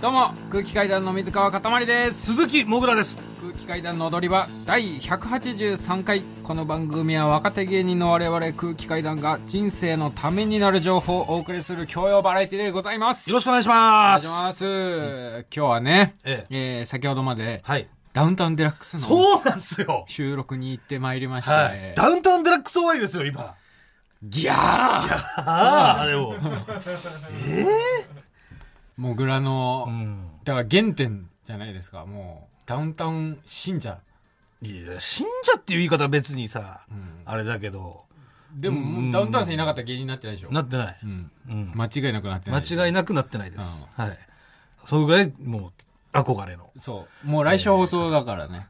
[0.00, 2.32] どうも空気階段の水川かたまりです。
[2.32, 3.20] 鈴木もぐらです。
[3.40, 13.28] 空気階段の踊り場第183回この番組は若手芸人の我々空気階段が人生のためになる情報をお送りする教養バラエティでございます。
[13.28, 15.46] よろしくお願いしお願ますいします。
[15.52, 16.82] 今日はね、ええ。
[16.84, 20.04] ー先ほどまではいダウンタウンデラックスのそうなんですよ。
[20.08, 21.94] 収録に行ってまいりまして、はい。
[21.96, 23.56] ダウンタウンデラックス終わりですよ今。
[24.22, 24.54] ギャー。
[24.54, 26.34] ああでも
[28.98, 30.28] もぐらの、うん。
[30.44, 32.04] だから原点じゃないですか。
[32.04, 34.00] もうダウンタウン信者。
[34.60, 37.22] いや信者っていう言い方は別にさ、ん。
[37.24, 38.02] あれだけど。
[38.54, 40.50] でも、もうダウンタウンさんいなかったら芸人になってないでしょ。
[40.50, 41.30] なってない、うん。
[41.48, 42.60] うん間違いなくなってない。
[42.60, 44.18] 間違いなくなってないです、はい。
[44.84, 45.72] それぐらいもう
[46.12, 46.70] 憧れの。
[46.80, 47.28] そう。
[47.28, 48.66] もう来週放送だからね、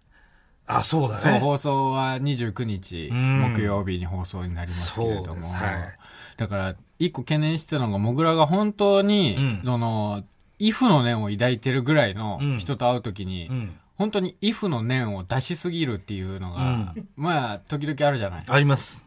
[0.66, 1.21] あそうだね。
[1.23, 3.55] そう放送は29日うん。
[3.55, 5.57] 木曜日に放送になりますけれども、そうです。
[5.57, 5.95] はい
[6.38, 9.62] だから一個懸念してたのがもぐらが本当に、うん。
[9.65, 10.24] その
[10.59, 12.59] イフの念を抱いてるぐらいのうん。
[12.59, 13.74] 人と会う時に、うん。
[13.96, 18.45] 本当にイフの念を出しすぎるっていうのが、まあ時々あるじゃない。
[18.46, 19.04] あります。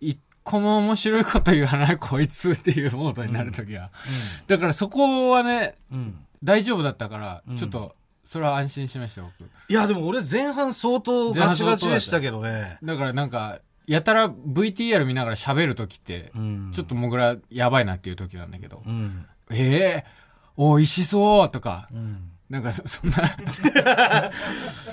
[0.00, 3.90] 一個も面白いこと言わないこいつっていうモードになる時は、
[4.48, 6.18] だからそこはねうん。
[6.42, 7.56] 大丈夫だったから、うん。
[7.56, 9.48] ちょっとそれは安心しました僕。
[9.68, 12.78] いやでも俺前半相当ガチガチでしたけどね。
[12.82, 13.60] だからなんか
[13.92, 16.72] やたら VTR 見ながら喋る時って、うん。
[16.72, 19.26] ちょっともぐらやばいなっていう時なんだけど、うん。
[19.50, 20.04] ええ
[20.56, 22.30] おいしそうとか、うん。
[22.48, 23.18] なんかそ そんな。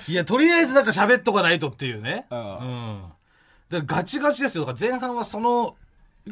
[0.07, 2.27] いやとりあえずなんか喋っとかないとっていうね。
[2.29, 3.03] うん。
[3.69, 4.65] だガチガチですよ。
[4.65, 5.77] だから前半はその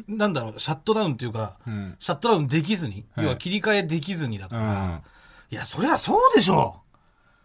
[0.06, 1.96] なんだろうシャットダウンっていうか、うん。
[1.98, 3.24] シャットダウンできずに、はい。
[3.24, 5.02] 要は切り替えできずにだから、うん。
[5.50, 6.82] いやそりゃそうでしょ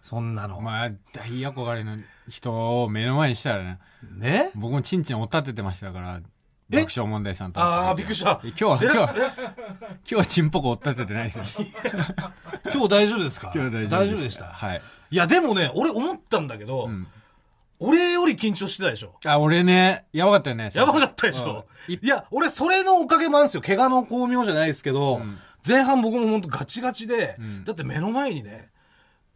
[0.04, 1.98] そんなの、まあ大憧れの
[2.30, 3.80] 人を目の前にしたらね。
[4.16, 4.52] ね？
[4.56, 6.22] 僕もチンチンを立ててましたから
[6.70, 7.60] 爆笑問題さんと。
[7.62, 8.40] ああびっくりした。
[8.44, 11.46] 今日はデ今日は今日はチンポコを立ててないですよ
[11.86, 11.92] え
[12.74, 13.52] 今日大丈夫ですか？
[13.56, 14.46] 今日は大丈夫でした？
[14.46, 17.08] はい、いやでもね俺思ったんだけど、うん、
[17.80, 19.16] 俺より緊張してたでしょ？
[19.26, 21.66] あ俺ねやばかったよねやばかったでしょ？
[21.88, 21.94] うん。
[21.96, 23.62] いいや俺それのおかげもあるんですよ。
[23.62, 25.38] 怪我の巧妙じゃないですけど、うん。
[25.66, 27.64] 前半僕も本当ガチガチで、うん。
[27.64, 28.73] だって目の前にね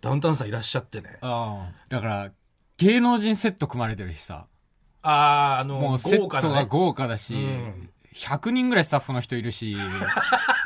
[0.01, 1.17] ダウンタウンさんいらっしゃってね。
[1.21, 1.73] ああ。
[1.89, 2.31] だから
[2.77, 4.45] 芸能人セット組まれてるしさ。
[5.01, 5.09] あ
[5.57, 6.65] ああのもうセットが豪華なね。
[6.69, 7.89] 豪華だし、うん。
[8.13, 9.75] 100人ぐらいスタッフの人いるし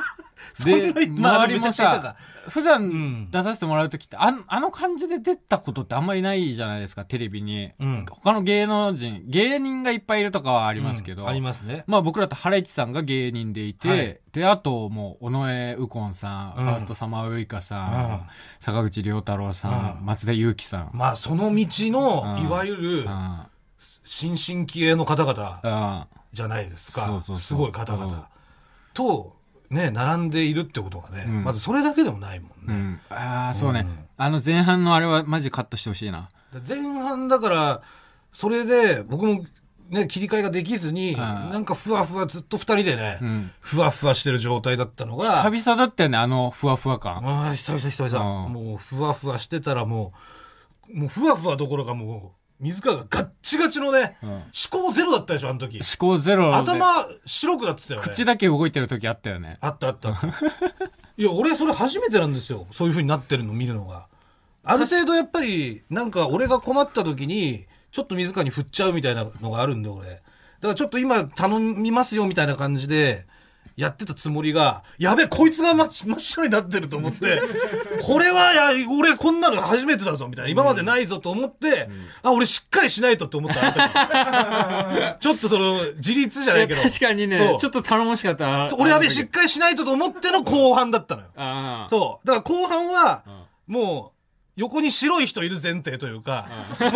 [0.65, 2.15] でまあ周りもさか。
[2.47, 8.05] 普段出させてもらう時ってあんあの感じで出たことってあんまりないじゃないですかテレビに、うん。
[8.09, 11.83] 他の芸能人芸人がいっぱいいるとかはありますけど、うんありますね。
[11.87, 14.19] まあ僕らとハライチさんが芸人でいて、はい。
[14.33, 16.65] で、あともう、尾上右近さん、うん。
[16.65, 18.21] ファーストサマーウイカさん、うん。
[18.59, 20.05] 坂口良太郎さん、うん。
[20.05, 20.89] 松田裕樹さん。
[20.93, 22.47] まあその道の、うん。
[22.47, 23.39] いわゆるうん。
[24.03, 26.19] 新進気鋭の方々うん。
[26.33, 27.05] じゃないですか。
[27.05, 27.39] そうそうそう。
[27.39, 27.99] すごい方うん。
[27.99, 28.27] 々
[28.93, 29.35] と
[29.71, 32.99] ね並んでいるってことがね、うんまずそれだけでもないもんね、うん。
[33.09, 36.29] ああ、そうね、うんあの前半のあれはマジカットしてほしいな。
[36.67, 37.81] 前半だから
[38.33, 39.45] それで僕も
[39.89, 43.51] ね切り替えができずに、んなんかふわふわずっと二人でね、うん。
[43.59, 47.27] ふわふわしてる状態だったのが久々だったよね、あのふわふわ感。
[47.27, 50.13] ああ久々久々、うんもうふわふわしてたらも
[50.87, 54.29] うもうふわふわどころかもう水川がガッチガチのね、うん。
[54.29, 55.77] 思考ゼロだったでしょあの時。
[55.77, 56.55] 思考ゼロで。
[56.55, 58.05] 頭白くなってたよね。
[58.07, 59.57] 口だけ動いてる時あったよね。
[59.61, 60.09] あったあった。
[61.17, 62.67] いや俺それ初めてなんですよ。
[62.71, 64.07] そういう風になってるの見るのが。
[64.63, 70.07] ある程度やっぱりなんか俺が困った時にちょっと水川に振っちゃうみたいなのがあるんで俺。
[70.07, 73.25] だからちょっと今頼みますよみたいな感じで
[73.75, 77.41] やってたつもりがやべえこいつが真っ真っ白になってると思って
[78.05, 80.51] これはや俺こんなの初めてだぞみたいな。
[80.51, 81.89] 今までないぞと思って、
[82.23, 86.81] あ俺しっかりしないとって思った ちょっとその自立じゃないけど。
[86.81, 88.73] 確かにねちょっと頼もしかった。
[88.75, 91.87] 俺やべえしっかりしないとと思っての後半だったのよ。
[91.89, 92.27] そう。
[92.27, 93.23] だから後半は
[93.67, 94.17] ん、もう、
[94.57, 96.47] 横に白い人いる前提というか、
[96.79, 96.91] もう、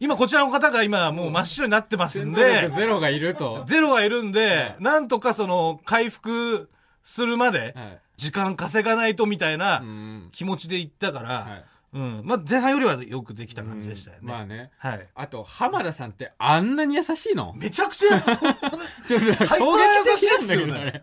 [0.00, 3.64] 今こちらの方が今もう真っ白になってますんで、ゼロがいると。
[3.66, 6.70] ゼロがいるんで、なんとかその回復
[7.02, 8.00] するまではい。
[8.16, 10.28] 時間稼がないとみたいなうん。
[10.30, 11.64] 気持ちで行ったかはらい、
[11.94, 12.22] うん。
[12.24, 14.22] まあ前半よりはよくできた感じでしたよね。
[14.22, 14.70] まあね。
[14.78, 15.08] はい。
[15.16, 17.52] あと、浜田さんってあんなに優しいの？
[17.56, 21.02] めちゃくちゃ、ちょっと衝撃的なんだけど、ハイあれ。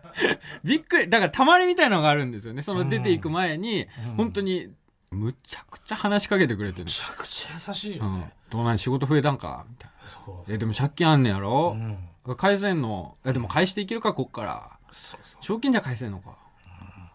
[0.64, 1.10] びっくり。
[1.10, 2.62] だから、たまりみたいなのがあるんですよね。
[2.62, 4.68] その出ていく前に、うん本当に、
[5.10, 6.90] むちゃくちゃ話しかけてくれてるめ。
[6.90, 8.32] ちゃくちゃ優しいようんね。。
[8.52, 10.54] どうなん仕事増えたんかみたいそな。
[10.54, 11.74] え、でも借金あんねやろ？
[11.74, 12.28] う。
[12.28, 12.36] うん。
[12.36, 13.16] 返せんの？
[13.24, 14.70] え、でも返していけるか、こっから。
[14.90, 15.44] そうそう。
[15.44, 16.36] 賞金じゃ返せんのか？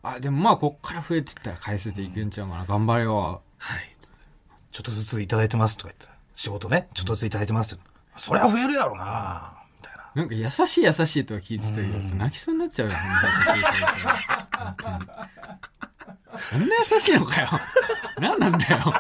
[0.01, 2.65] あ、でもまあ、こっから増えてったら返せていけんちゃうかな。
[2.65, 3.43] 頑張れよ。
[3.59, 3.95] はい。
[4.71, 7.83] ちょっとずついただいてますとか言って、仕事ね、ちょっとずついただいてますって。
[8.17, 10.11] そりゃ増えるやろなみたいな。
[10.15, 12.95] なんか優しい優しいとは聞いてたけど、泣きそうになっちゃうよ、
[16.51, 17.47] こんな優しいのかよ。
[18.19, 18.93] 何なんだよ。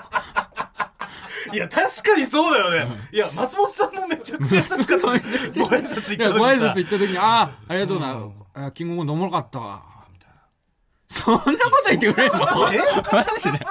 [1.53, 2.97] いや、確かにそうだよね。
[3.11, 4.95] いや、松本さんもめちゃくちゃ優しかった。
[5.07, 5.21] ご挨
[5.81, 8.13] 拶いや、ご挨拶行行った時に、ああ、ありがとうな。
[8.13, 9.83] うんあキングオブコントおもろかったわ。
[10.11, 10.35] みたいな。
[11.07, 12.73] そんなこと言ってくれんの？
[12.73, 12.79] え？
[13.11, 13.67] マジで。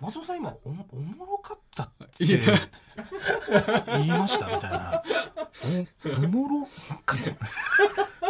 [0.00, 2.38] 松本さん今、おもおもろかったって言
[4.06, 5.02] いましたみたいな。
[6.18, 6.66] おおもろ
[7.04, 7.38] かね、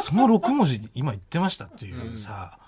[0.00, 2.58] その6文字今言ってましたっていうさ、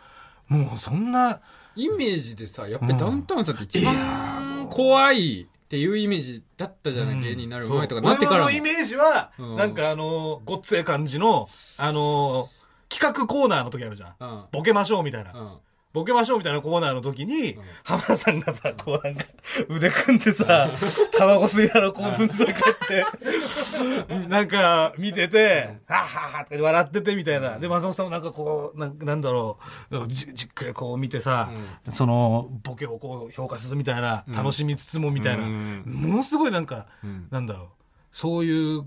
[0.49, 1.41] もうそんな、
[1.75, 9.57] イメージでさ、やっぱりダウンタウンさんって一番怖いっていうイメージだったじゃない、芸人になる前とかなってからのイメージは、うん。
[9.57, 12.49] なんかあの、ごっつええ感じの、あの、
[12.89, 14.15] 企画コーナーの時あるじゃん。
[14.21, 14.45] うん。
[14.53, 15.59] ボケましょうみたいな。
[15.97, 17.55] うんボケましょうみたいなコーナーの時に、ん
[17.85, 19.25] 浜田さんがさ、こうなんか、
[19.69, 20.71] 腕組んでさ、
[21.13, 22.57] タバコ吸いながらこう分析っ
[22.87, 27.59] て、なんか見てて、はっはっはとか笑っててみたいな。
[27.59, 29.59] で、松本さんもなんかこう、なんなんだろ
[29.91, 31.51] う、じじっくりこう見てさ、
[31.93, 37.67] その、ボケをこう評価するみたいな、楽しみつつもみたいな、うんものすごいなんか、んなんだろう、
[38.13, 38.85] そういう、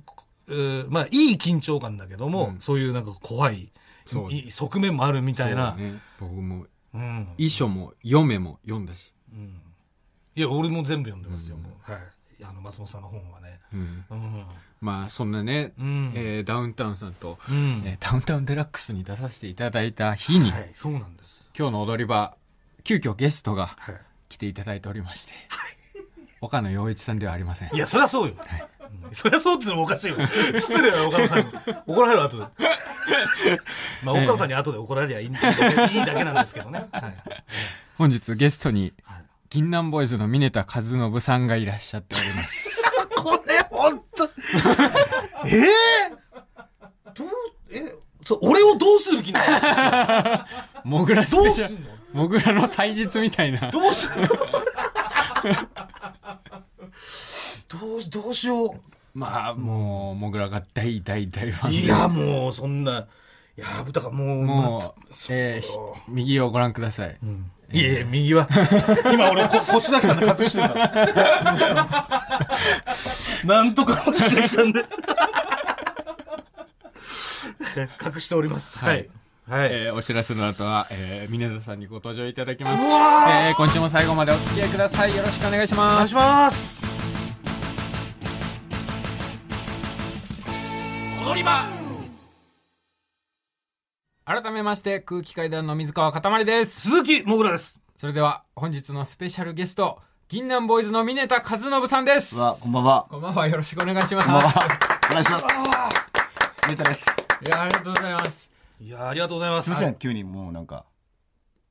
[0.49, 3.71] えーまあ、いい緊張感だけども、うんそういうなんか怖い、
[4.05, 5.75] そういい側面もあるみたいな。
[5.75, 6.69] ね、僕もうん
[7.37, 9.13] 遺書も嫁も読んだし。
[10.35, 11.57] いや、俺も全部読んでますよ。
[11.81, 12.43] はい。
[12.43, 13.59] あの、松本さんの本はね。
[13.73, 14.45] うんうん。
[14.81, 21.49] まあそんなね、うんえーダウンタウンさんと、うんえーダウンタウンデラックスに出させていただいた日に、はい、そうなんです。
[21.57, 22.35] 今日の踊り場、
[22.83, 23.95] 急遽ゲストがはい。
[24.29, 25.33] 来ていただいておりまして、
[26.39, 27.75] 岡野陽一さんではありません。
[27.75, 28.35] いや、そりゃそうよ。
[28.45, 28.69] はいうん
[29.11, 30.17] そりゃそうっていうのもおかしいよ。
[30.57, 31.51] 失礼だよ、岡野さんに。
[31.85, 32.45] 怒られる後で。
[34.03, 36.87] まあ、岡野さんに後で怒られりゃいいんだけどいいだけなんですけどね。
[36.93, 37.03] はい。
[37.97, 39.19] 本日ゲストに、はい
[39.51, 42.83] 銀杏ボーイズの峰田和信さんがいらっしゃっております。
[43.17, 44.29] これ、ほんと。
[45.47, 45.65] ええ
[47.15, 47.27] どう、
[47.71, 50.45] え、そう、俺をどうする気な
[50.83, 51.89] モグラスのどペシャルうすんの？
[52.13, 53.71] モグラの祭日みたいな。
[53.71, 54.27] どうすんの？
[54.27, 54.35] ど
[57.97, 58.81] う、どうしよう。
[59.13, 61.77] まあ、もう、モグラが大大大ファンで。
[61.77, 62.99] いや、もう、そんな、
[63.57, 65.67] いや、だからもう、もう、えーひ
[66.07, 67.17] 右をご覧ください。
[67.71, 68.47] いえいえ、右は。
[69.13, 71.07] 今俺、こ腰崎さんで隠してるから。
[73.45, 74.85] なんとか腰崎さんで。
[78.13, 78.77] 隠しております。
[78.79, 79.09] はい。
[79.47, 79.69] はい。
[79.71, 82.83] えーお知らせの後は、えー、峰田さんにご登場いただきます。
[82.83, 85.15] えー今週も最後までお付き合いください。
[85.15, 85.95] よろしくお願いしおます。
[85.97, 86.88] 願いします。
[91.29, 91.67] 踊り場
[94.25, 96.89] 改めまして、空気階段の水川かたまりです。
[96.89, 97.79] 鈴木もぐらです。
[97.97, 102.35] それでは、本日のスペシャルゲスト、銀杏ボーイズの峰田和信さんです。
[102.35, 103.05] うわ、こんばんは。
[103.11, 104.27] こんばんは、よろしくお願いします。
[104.27, 104.67] こんばんは。
[105.11, 105.45] お願いします。
[106.67, 107.05] めちゃです。
[107.45, 108.51] いや、ありがとうございます。
[108.81, 109.65] いや、ありがとうございます。
[109.65, 110.85] すいません、急にもうなんか。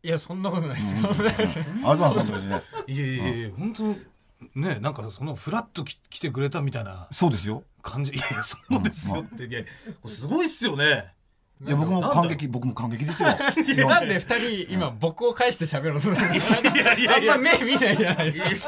[0.04, 0.94] いや、そんなことないです。
[0.94, 2.62] そんなことないですありがとうございます、本当にね。
[2.86, 4.17] いえいえいえ、本当
[4.54, 7.64] ね、なんかそのフラッとき来てくれたみたいなそうですよ。
[7.82, 8.12] 感じ。
[8.12, 9.66] いやいや、そうですよって。
[10.06, 11.12] すごいっすよね。
[11.66, 13.30] いや、僕も感激、僕も感激ですよ。
[13.88, 14.20] なんで？
[14.20, 16.68] 二人、今、僕を返して喋ろうとするんですか？
[16.72, 18.46] いやいやいやあんま目見ないじゃないですか。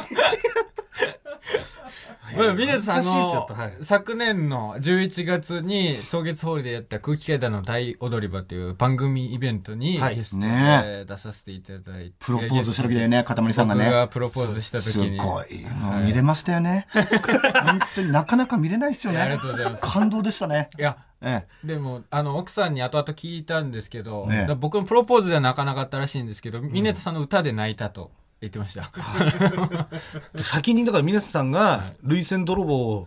[2.37, 12.13] まあ、峰田さん、のはい、昨年の11月に、草月ホールでやった空気階段の大踊り場という番組イベントにはいゲストねで出させていただいて。
[12.21, 13.85] プロポーズした時だよね、かたまりさんがね。
[13.85, 15.17] 僕がプロポーズした時すに。
[15.17, 15.65] ごい。
[15.65, 16.87] もう見れましたよね。
[16.93, 19.83] 本当になかなか見れないですよいやありねがとうございます。
[19.83, 20.71] 感動でしたね。
[20.79, 28.91] いや、えでも、あの、奥さんに後々聞いたんですけど、ね僕のプロポーズでは泣かなかったらしいんですけど、峰田さんの歌で泣いたと言ってました。
[30.37, 33.07] 先にだから皆さんが涙腺泥棒を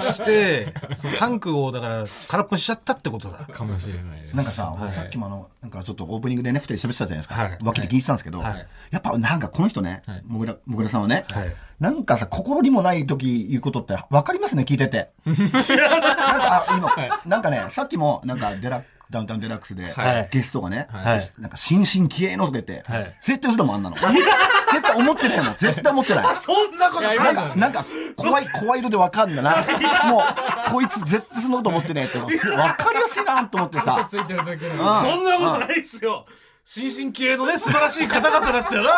[0.00, 3.38] して、 そのタンクをだから空っぽにしちゃったってことだ。
[3.44, 4.32] かもしれないです。
[4.34, 4.36] え。
[4.36, 7.34] なんかさ、はいさっきもあの、なんかちょっとオープニングでね、二人喋ってたじゃないですか。
[7.34, 15.10] はい脇で聞いてたんですけど、はいやっぱなんかこの人ねはい、もぐら、もぐらさんはね、はいなんかさ、心にもない時言うことって分かりますね、聞いてて。
[15.26, 23.96] なんか、あ今、なんかね、さっきも、なんか、デラ、ダウンタウンデラックスで、はいゲストがね、はいなんか、新進気鋭のとか言って、はい絶対嘘だもん、あんなの。
[23.96, 25.54] 絶対思ってないもん。
[25.58, 26.24] 絶対思ってない。
[26.40, 27.84] そんなこといやなんか、なんか、
[28.16, 29.56] 怖い、怖い色でわかんだな。
[30.10, 34.06] もう、こいつ絶対そんなこと思ってねえって、わかりやすいなと思って嘘さ。
[34.08, 34.64] ついてる時。
[34.66, 36.26] そんなことないっすよ。
[36.68, 38.90] 新進気鋭のね、素晴らしい方々だったよな。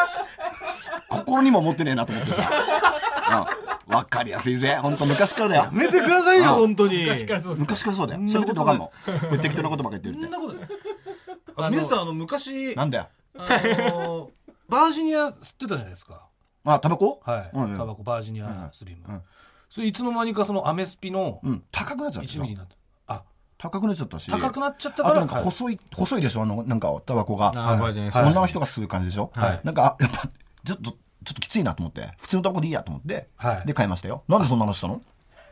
[1.11, 2.51] 心にも思ってねえなと思ってさ。
[3.87, 3.95] うん。
[3.95, 4.77] わかりやすいぜ。
[4.77, 5.71] ほんと昔からだよや。
[5.71, 7.03] めてくださいよ、本当に。
[7.03, 7.61] 昔からそうです。
[7.61, 8.21] 昔からそうだよ。
[8.21, 8.87] んな喋ってことかんの。
[8.87, 8.93] こ
[9.33, 11.67] れ適当なことばっかり言ってるっそんなことない。
[11.67, 12.75] あ、皆さん、あの、昔、て。
[12.75, 13.09] なんだよ。
[13.37, 13.47] あ
[13.93, 14.31] の、
[14.67, 16.27] バージニア吸ってたじゃないですか。
[16.65, 17.21] あ、タバコ？
[17.23, 17.51] はい。
[17.53, 19.23] うんうんタバコ、バージニアスリムうん。
[19.69, 21.63] それいつの間にかそのアメスピのうん。
[21.71, 22.78] 高くなっちゃうで1しょミリになった。
[23.59, 24.31] あ、高くなっちゃったし。
[24.31, 25.11] 高くなっちゃったから。
[25.11, 26.43] あとなんか細い、細いでしょ？
[26.43, 27.53] あの、なんか、タバコが。
[27.53, 29.31] 女の人が吸う感じでしょ？
[29.35, 29.61] はい。
[29.65, 30.29] なんか、あやっぱ、
[30.65, 30.93] ちょっと、
[31.25, 33.67] ちょっときついなと思って、普通のタバコでいいやと思って、はい。
[33.67, 34.23] で買いましたよ。
[34.29, 35.03] なんでそんな話したの？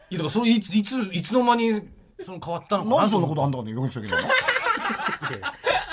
[0.08, 1.82] いやだからそれいついついつの間に
[2.25, 2.90] その変わったのか。
[2.90, 4.28] ななんでそんなことあんだかね、よくしとけないの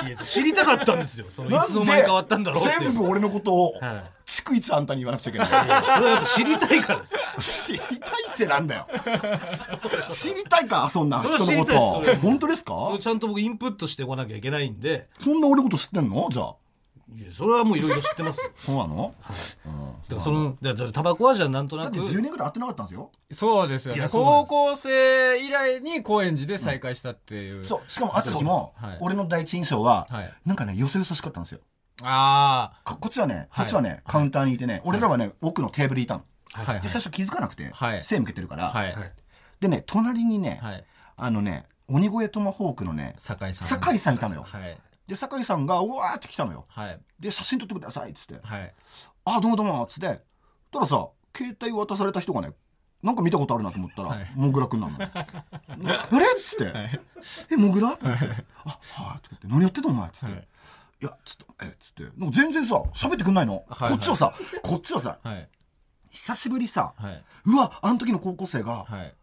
[0.08, 1.26] いや知りたかったんですよ。
[1.32, 4.04] そのいつの間に変わったんだろう全部俺のことを、はい
[4.44, 5.48] 逐一あんたに言わなくちゃいけない。
[5.48, 7.06] それはやっぱ知りたいからで
[7.42, 7.80] すよ。
[7.80, 8.88] 知りたいってなんだよ。
[10.08, 12.18] 知りたいか、そんな人のこと。
[12.22, 12.74] 本当ですか？
[12.90, 15.08] それちゃんと僕インプットしてこなきゃいけないんで。
[15.20, 16.28] そんな俺のこと知ってんの？
[16.30, 16.56] じゃあ。
[17.16, 18.50] いやそれはもういろいろ知ってますよ。
[18.56, 19.14] そうなの？
[19.24, 19.72] だ
[20.10, 23.12] からそのだからタバコはじゃあなんとだってなく10年ぐらい会ってなかったんですよ。
[23.32, 24.08] そうですよね。
[24.10, 27.92] 高校生以来に高円寺で再会したっていう、そう。
[27.92, 31.60] しかも会った時もはい、俺の第一印象ははい、なんかね、よそよそしかったんですよ。
[32.02, 36.24] あここっちはね、そはいっちはね、カウンターにいてね、俺らはね、奥のテーブルにいたの。
[36.54, 38.70] あはいはいで、最初気づかなくてはい、背向けてるから。
[38.70, 39.12] はいはい
[39.60, 40.86] でね、隣にね、はい
[41.16, 44.44] あのね、鬼越トマホークのね、酒井さん酒井さんいたのよ。
[44.44, 46.66] はいで、酒井さんが、うわーって来たのよ。
[46.70, 48.40] はいで、写真撮ってくださいっつって。
[48.42, 48.74] はい
[49.26, 50.22] あ、どうもどうもっつって。
[50.72, 52.52] たださ、携帯渡された人がね、
[53.02, 54.98] なんか見たことあるなと思ったら、はいモグラくんなの。
[55.00, 56.74] あれっつって。
[57.52, 58.06] え、モグラって。
[58.06, 58.20] あ、はい。
[58.20, 58.30] って
[58.64, 59.48] 言って。
[59.48, 60.48] 何やってんのお前っつって。
[61.08, 62.04] はいいや、ちょっと、え、つって。
[62.18, 63.64] なんか全然さ、喋ってくんないの。
[63.68, 65.50] はいこっちはさ、こっちはさ、 はい。
[66.10, 67.24] 久しぶりさ、はい。
[67.46, 69.14] うわ、あの時の高校生が、はい。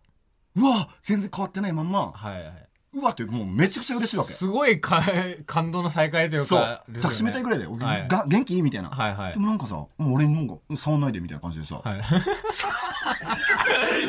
[0.56, 2.66] うわ、全然変わってないまんま、はいはい。
[2.92, 4.32] うわってもうめちゃくちゃ嬉しいわけ。
[4.32, 5.00] すごいか
[5.46, 6.58] 感動の再会というそう。
[6.60, 7.00] か、ですよね。
[7.02, 8.08] 抱きしめたいぐらいで、俺はい。
[8.08, 8.60] が元気？
[8.62, 8.90] みたいな。
[8.90, 9.32] はいはい。
[9.32, 12.00] でもなんかさ、もう俺になんか、触んないでみたいな感じでさ、はい。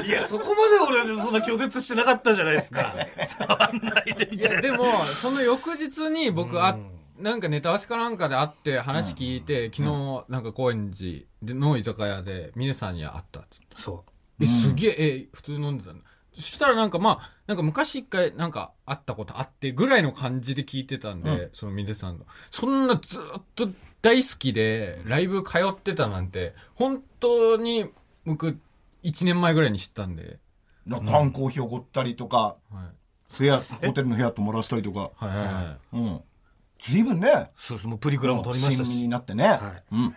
[0.03, 2.95] いやそこまで俺そんな拒絶してなかったじゃないですか。
[3.37, 4.53] 触んないでみたいな。
[4.53, 6.75] いやでもその翌日に僕あ
[7.21, 14.03] なんかネタ合わせかなんかで会って話聞いて、昨日なんか高円寺での居酒屋で峰さんに会ったってそ
[14.39, 15.99] えすげええ普通に飲んでたの。
[16.33, 22.25] そしたらなんかまあなんか昔一回なんか会ったことあってぐらいの感じで聞いてたんで、その峰さんの。
[22.49, 23.69] そんなずっと
[24.01, 27.89] 大好きでライブ通ってたなんて本当に
[28.25, 28.57] 僕
[29.03, 30.39] 1年前ぐらいに知ったんで、
[30.89, 32.89] 観光費をおごったりとか、は
[33.33, 35.97] い、部屋、ホテルの部屋泊まらせたりとか、はいはいはい。
[35.97, 36.21] うん。
[36.81, 38.89] 随分ね、そうですもうプリクラも撮りましたし。
[38.89, 39.59] になってね。
[39.91, 40.15] うん。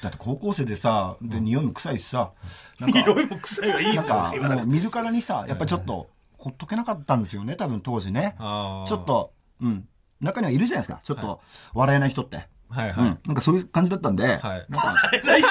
[0.00, 2.30] だって高校生でさ、で、匂いも臭いしさ、
[2.78, 8.36] なんか、匂いも臭いがいいなんか、今もう見るからにさ、やっぱりちょっと、ほっとけなかったんですよね、多分当時ね。
[8.38, 9.88] ちょっと、うん。
[10.20, 11.40] 中にはいるじゃないですか、ちょっと、
[11.74, 12.46] 笑えない人って。
[12.68, 13.18] はいはい、うん。
[13.26, 14.66] なんかそういう感じだったんで、はい。
[14.68, 15.42] なんか、笑えない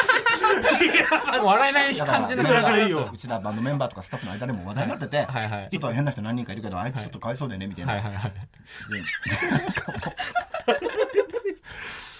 [0.61, 0.83] だから
[2.05, 2.43] 感じの
[3.11, 5.69] うちらバンドメンバーとかスタッフの間でも話題になってて、はいはい。
[5.69, 7.93] ちょっと変な人何人かいるけど、あいつちょっとかわいそうだよね、みたいな。
[7.93, 8.31] はいはいはい。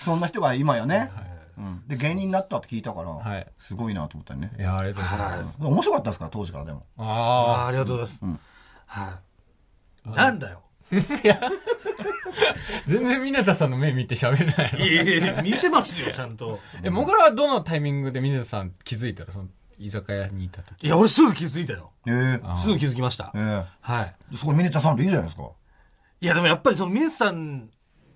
[0.03, 1.12] そんな人が今やね、
[1.58, 3.48] うん、で芸人になったって聞いたから、はい。
[3.58, 5.50] すごいなと思ったりね、いやありがとうございます。
[5.60, 6.86] うん面白かったですから当時からでも。
[6.98, 8.39] あああありがとうございます、
[8.86, 9.19] は
[10.05, 10.10] い。
[10.10, 11.51] なんだよあ
[12.86, 14.79] 全然峰田さんの目見て喋れないの。
[14.79, 16.60] いやいやいや見てますよちゃんと。
[16.84, 19.50] えもぐらはどのタイミングで峰田さん気づいたらその？
[19.77, 20.86] 居酒屋にいた時。
[20.86, 21.91] いや俺すぐ気づいたよ。
[22.05, 23.31] えー、あすぐ気づきました。
[23.34, 24.15] えー、はい。
[24.36, 25.50] そこにミネタさんでいいじゃないですか。
[26.22, 27.69] いやでもやっぱりその水さん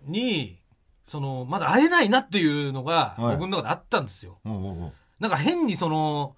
[0.05, 0.59] に
[1.05, 3.37] そのまだ会えないなっていうのがはい。
[3.37, 4.91] 僕の中であったんですよ、おうおうおう。
[5.19, 6.35] なんか変にその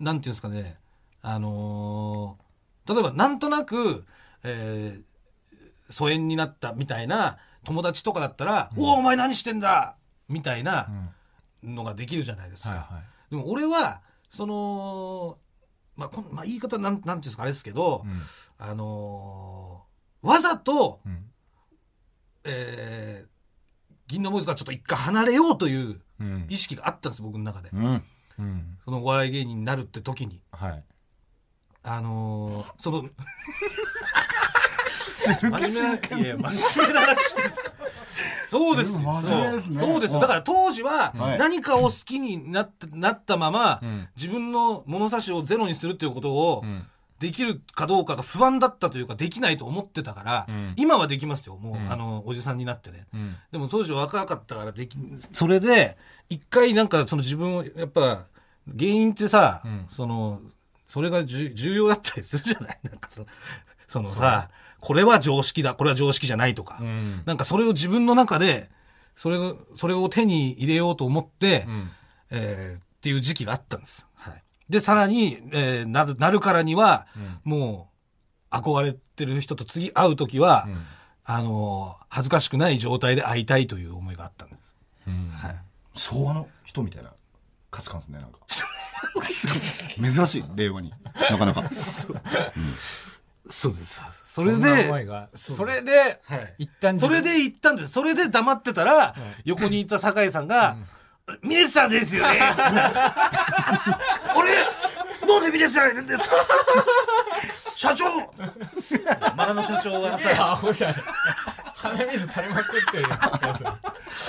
[0.00, 0.76] なんていうんですかね。
[1.22, 2.46] あのー
[2.92, 4.04] 例えばなんとなく、
[4.44, 5.02] えー
[5.90, 9.96] 疎遠になったみたいな友達とかだったら「おおお前何してんだ!」
[10.28, 10.88] みたいな
[11.62, 13.30] のができるじゃないですか、はいはい。
[13.30, 15.38] でも俺はその
[15.96, 18.22] まあこん、まあ、言い方なんなんていうんですかあれですけど、うん。
[18.58, 21.30] あのーわざと、うん。
[22.44, 23.28] えー
[24.08, 26.46] 銀のボーイズからちょっと一回離れようといううん。
[26.48, 28.04] 意識があったんです僕の中で、うん。
[28.38, 28.78] うん。
[28.84, 30.40] そのお笑い芸人になるって時に。
[30.52, 30.84] はい。
[31.82, 33.02] あのーその
[35.34, 37.64] 真面目ないや真面目な話です
[38.48, 38.98] そうですよ。
[38.98, 39.78] うん真面目ですね。
[39.78, 40.20] そうそうですよ。
[40.20, 41.38] だから当時ははい。
[41.38, 44.08] 何かを好きになってなったまま、うん。
[44.16, 46.86] 自分の物差しをゼロにするっていうことをうん。
[47.18, 50.74] できるかどうかが不安だったというかできないと思ってたから、うん。
[50.76, 51.56] 今はできますよ。
[51.56, 51.90] もう、うん。
[51.90, 53.06] あのおじさんになってね。
[53.12, 53.36] うん。
[53.50, 54.98] でも当時若かったからでき
[55.32, 55.96] それで
[56.28, 58.26] 一回なんかその自分をやっぱ
[58.68, 59.86] 原因ってさ、うん。
[59.90, 60.40] その
[60.86, 62.78] それがじゅ重要だったりするじゃない？
[62.84, 63.26] なんかその
[63.88, 67.22] そのさこれは常識だこれは常識じゃないとか、うん。
[67.24, 68.70] なんかそれを自分の中で
[69.16, 71.90] それをそれを手に入れようと思って、うん。
[72.30, 74.04] えーっていう時期があったんです。
[74.14, 77.06] はい、でさらに、えーなるなるからには、
[77.44, 77.90] も
[78.50, 80.84] う憧れてる人と次会う時は、うん。
[81.24, 84.74] あのー恥ずかしくない状態で会いたいという思いがあったんです。
[85.06, 85.28] うん。
[85.30, 85.56] はい。
[85.94, 87.12] 昭和の人みたいな
[87.70, 88.38] 価値観ですねなんか。
[89.22, 90.92] すごい珍しい令和に。
[91.30, 91.62] なかなか
[93.50, 94.02] そうです。
[94.24, 94.90] それで、
[95.34, 97.92] それで、はい一旦それで行ったんです。
[97.92, 100.76] それで黙ってたら、横にいた酒井さんが、
[101.42, 102.38] ミネスさんですよね。
[104.36, 104.54] 俺、
[105.26, 106.28] なんでミネスさんいるんですか？
[107.74, 108.04] 社長
[109.36, 110.56] マラの社長がさ。
[111.76, 113.18] 鼻水垂れまくってるや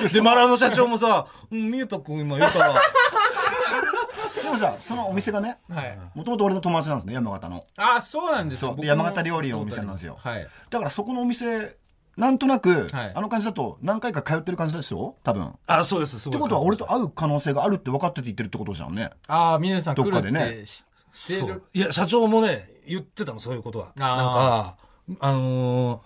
[0.10, 0.14] つ。
[0.14, 2.76] で、マラの社長もさ、うん、ミネタ君今言うたら、
[4.44, 5.98] でもさ、そのお店がね、はい。
[6.16, 7.66] もともと俺の友達なんですね、山形の。
[7.78, 8.76] あ、そうなんですよ。
[8.82, 10.48] 山形料理のお店なんですよはい。
[10.70, 11.78] だからそこのお店、
[12.18, 15.16] なんとなく、はいあの感じだと何回か通ってる感じでしょ？
[15.24, 15.48] 多分。
[15.48, 19.12] っあ、そうです、すごいてことは俺と会う可能性があるって分かってて言ってるってことじゃんね。
[19.28, 20.64] ああ、峰さん来るっどっかでね
[21.12, 21.64] そう。
[21.74, 23.92] いや、社長もね、言ってたの、そういうことは。
[23.96, 24.76] なんか、
[25.20, 26.00] あのー、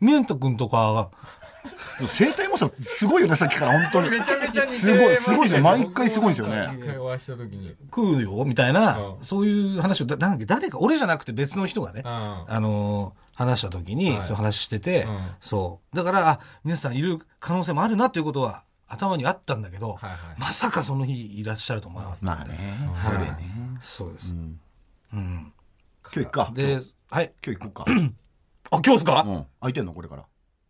[0.00, 1.10] ミネタ君とか
[2.06, 4.10] 生態もさ、すごいよね、さっきから本当に。
[4.10, 7.74] めちゃめちゃ似てますすごいすごいですよ毎回すごいですよね一回お会いした時に。
[7.86, 15.96] 食うよみたいな、うんそういう話を、だなんだっけ誰か、俺じゃなくて別の人がね、うんあのー話した時に、はいそういう話してて、うんそう。
[15.96, 22.26] だから、あ、皆さんいる可能性もあるなということは頭にあったんだけど、はいはいまさかその日いらっしゃると思わなかった。
[22.26, 22.58] まあね。
[22.94, 23.50] はいそうだよね。
[23.80, 24.28] そうです。
[24.30, 24.60] うん
[25.12, 25.52] うん。
[26.02, 26.50] 今日行くか？
[26.52, 27.32] で今日、はい。
[27.46, 27.92] 今日行こうか。
[27.94, 27.94] あ、
[28.70, 29.46] 今日ですか、うん。
[29.60, 29.92] 空いてんの？
[29.92, 30.24] これから。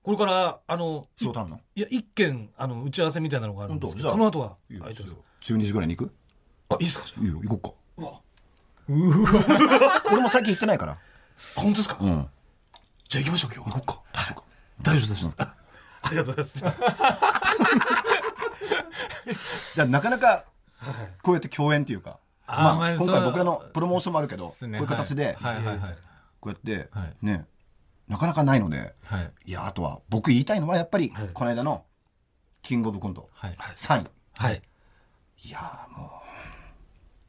[0.08, 1.60] これから、あの、の？
[1.74, 5.18] いや、一件、あの、打ち合わせみたいなのがあるんですけど、その後は、空いてます。
[5.42, 6.14] 12時ぐらいに行く？
[6.70, 8.02] あ、いいですかいいよ、行こうか。
[8.02, 8.20] うわ。
[10.10, 10.92] 俺も最近行ってないから。
[10.96, 10.98] あ、
[11.60, 12.26] 本当ですか、うん。
[13.06, 13.74] じゃあ行きましょう、今日は。
[13.74, 14.02] 行こうか。
[14.14, 14.46] 大丈夫か。
[14.80, 15.24] 大丈夫です。
[15.24, 15.54] 大丈夫ですあ
[16.00, 16.64] ありがとうござい
[19.26, 19.74] ます。
[19.74, 20.44] じゃあなかなか、
[21.22, 25.98] こうやって共演っていうか、まあ、今回僕らのプロモーションもあるけど、こういう形で、はいはいはいはい。
[26.40, 27.46] こうやってはい、ね、
[28.08, 29.32] なかなかないので、はい。
[29.46, 31.84] いや、あとは僕言いたいのはやっぱりはい、この間の、
[32.62, 33.56] キングオブコント、はい。
[33.76, 34.10] 3位。
[34.34, 34.62] はい。
[35.44, 36.22] いやーも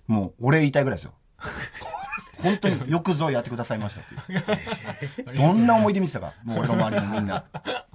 [0.07, 1.13] う、もう、俺言いたいぐらいですよ。
[2.41, 5.35] 本当によくぞやってくださいましたっていう。
[5.37, 7.43] どんな思い出見てたか、もう俺の周りのみんな。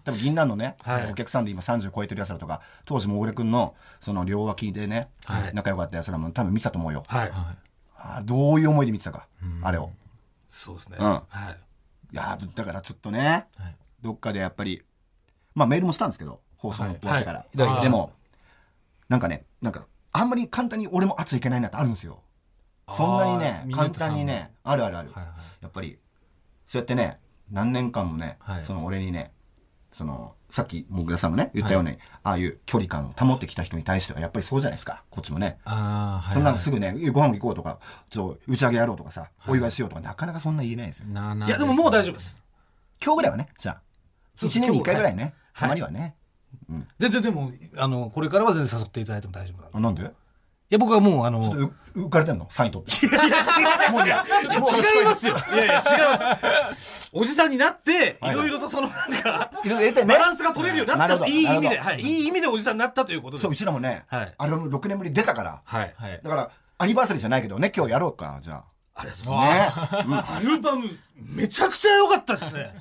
[0.05, 7.05] 多分銀杏のね、はいお客さんで今30超えてる奴らとか、当時も小暮君のその両脇でね、はい仲良かった奴らも多分見てたと思うよ。
[7.07, 7.31] はい。
[7.31, 7.55] は
[7.97, 9.27] あーどういう思いで見てたか、
[9.63, 9.91] あれを。
[10.51, 10.99] そうですね。
[11.01, 11.25] うんはい。
[12.15, 13.77] いやーだからちょっとね、はい。
[14.01, 14.83] どっかでやっぱり、
[15.53, 17.45] まあメールもしたんですけど、放送終わってから。
[17.67, 17.83] はい。
[17.83, 18.13] でも、
[19.09, 22.23] なんかね、なんか、あんまり簡単に俺も会っちゃいけないなってあるんですよ。
[22.93, 25.11] そんなにね簡単にね、あるあるある。
[25.13, 25.35] はいはい。
[25.63, 25.99] やっぱり、
[26.69, 27.19] そうやってね、
[27.51, 28.65] 何年間もね、はい。
[28.65, 29.33] その俺にね、
[29.93, 35.59] その、さっき、もぐらさんもね、言ったように、ああいう距離感を保ってきた人に対しては、やっぱりそうじゃないですか、こっちもね。
[35.65, 36.35] ああ、はい。
[36.35, 41.07] そんなのすぐね、ご飯行こうとか、ちょ、打ち上げやろうとかさ、お祝いしようとか、なかなかそんな言えないですよ。
[41.07, 42.41] なあなあいや、でももう大丈夫です。
[43.05, 43.81] 今日ぐらいはね、じゃあ。
[44.37, 46.15] そう一年に一回ぐらいね、はいたまにはね。
[47.01, 50.09] 全然でも、あの、これからは全然誘っていただいても大丈夫なんで？
[50.75, 52.49] や、僕はもう、あの、ちょっとう浮かれてんの？
[52.51, 53.07] サイン取って。
[53.91, 54.25] もういや、
[54.59, 55.37] もう違いますよ。
[55.53, 55.83] いやいや、違い
[56.73, 57.11] ます。
[57.13, 59.51] おじさんになって、いはいろいろとその、なんか、
[60.07, 62.01] バランスが取れるようになったいい意味で、はい。
[62.01, 63.43] いい意味でおじさんになったということです。
[63.43, 65.63] そう、うちらもね、はいアルバム6年ぶり出たから。
[65.65, 65.95] はい。
[65.97, 66.21] はい。
[66.23, 68.65] だから、アニバーサリーじゃないけどね、今日やろうか、じゃ
[68.97, 69.95] ありがとうございます。
[69.95, 69.97] あ。
[69.99, 70.05] ね。
[70.07, 70.15] うん。
[70.15, 72.75] アルバム、めちゃくちゃ良かったですね。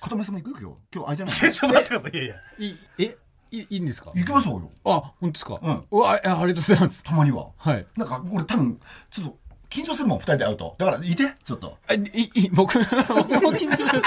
[0.00, 0.62] 片目さんも行く？
[0.62, 1.04] よ、今日。
[1.04, 1.52] 今日空いてない？
[1.52, 2.10] ちょっと待ってください。
[2.12, 2.34] いやいや。
[2.58, 3.16] いい、え、
[3.50, 4.10] いいんですか？
[4.14, 4.70] 行きましょうよ。
[4.84, 5.58] あ、本当ですか？
[5.62, 7.02] うんうわ、あありがとうございます。
[7.04, 7.48] たまには。
[7.56, 7.86] はい。
[7.96, 8.80] なんか、俺多分、
[9.10, 9.38] ちょっと、
[9.70, 10.74] 緊張するもん、二人で会うと。
[10.78, 11.78] だから、いて、ちょっと。
[11.88, 11.98] あ、い
[12.34, 14.00] い、僕、 僕も緊張しますね。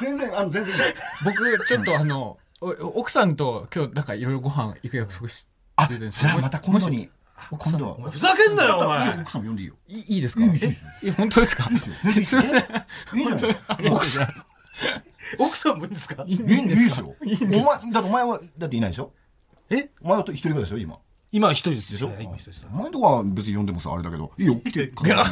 [0.00, 0.82] 全然、あの、全然いい。
[1.24, 2.68] 僕、ちょっとあの、お
[3.00, 7.10] 奥さんと今日、なんかいろいろご飯行く約束してあ、るんですじゃあまた今度に。
[7.50, 8.10] 今度は。
[8.10, 9.20] ふざけんなよ、お前。
[9.20, 9.74] 奥さんも呼んでいいよ。
[9.88, 10.44] いいいですか？
[10.44, 11.68] いいですいいですえ、え本当ですか？
[11.70, 12.40] いいですよ。
[12.42, 12.62] 全然
[13.32, 13.88] いいじゃない。
[13.90, 14.28] 奥さん。
[15.38, 16.24] 奥さんもいいんですか？
[16.26, 17.14] いいいいんですよ。
[17.20, 19.12] お前、だってお前は、だっていないでしょ？
[19.70, 19.90] え？
[20.02, 20.82] お前は一人暮らしでしょ？
[20.82, 20.98] 今。
[21.32, 22.08] 今一人ですでしょ？
[22.08, 22.66] はい今一人です。
[22.70, 24.30] お前のとこは別に呼んでもさ、あれだけど。
[24.38, 24.88] いいよ、来て。
[24.94, 25.24] 行きま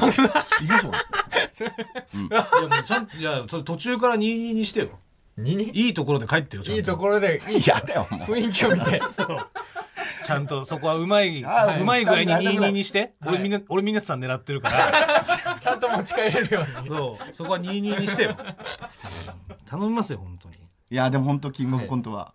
[0.81, 0.93] しょう。
[2.23, 4.99] いや、もうちゃんと、いや、途中から22にしてよ。
[5.37, 6.77] ににいいところで帰ってよ、ちゃんと。
[6.77, 8.05] いいところで、いいやだよ。
[8.05, 9.01] 雰囲気を見て。
[10.25, 11.45] ちゃんとそこはうまい、う
[11.85, 13.13] まいぐらいにはい22にして。
[13.21, 15.25] はい俺みんな、俺みんなさん狙ってるから。
[15.59, 16.89] ちゃんと持ち帰れるように。
[16.89, 18.37] そう、そこは22にしてよ。
[19.67, 20.57] 頼みますよ、本当に。
[20.91, 22.35] いや、でも本当キングオブコントは、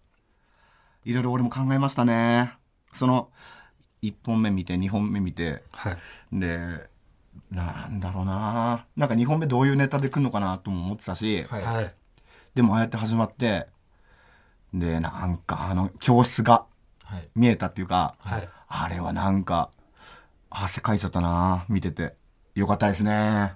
[1.05, 2.53] いろいろ俺も考えましたね。
[2.93, 3.29] その、
[4.01, 5.97] 1本目見て、2本目見て、はい。
[6.31, 6.89] で、
[7.51, 11.93] なんだろうななんか2本目どういうネタで来るのかなとも思ってたし、はいはい。
[12.57, 13.67] でもああやって始まって、
[14.73, 16.65] で、なんかあの、教室が
[17.03, 17.29] はい。
[17.35, 18.49] 見えたっていうか、はい。
[18.67, 19.69] あれはなんか、
[20.49, 22.15] 汗かいちゃったな見てて。
[22.55, 23.53] よかったですね。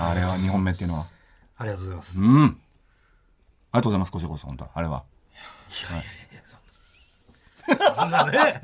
[0.00, 1.06] あれは2本目っていうのは。
[1.56, 2.20] ありがとうございます。
[2.20, 2.44] うん。
[2.44, 2.54] あり
[3.72, 5.04] がとうございます、こちらこそ、本当あれは。
[5.68, 5.94] そ
[8.06, 8.60] んなね。